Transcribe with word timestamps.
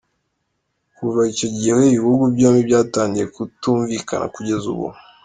Kuva 0.97 1.19
icyo 1.31 1.47
gihe 1.55 1.71
ibihugu 1.89 2.23
byombi 2.35 2.61
byatangiye 2.69 3.25
kutumvikana 3.35 4.25
kugeza 4.35 4.65
ubu. 4.73 4.87